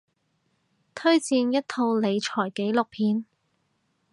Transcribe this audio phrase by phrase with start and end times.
[0.95, 3.25] 推薦一套理財紀錄片